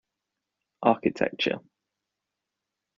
Architecture 0.81 1.61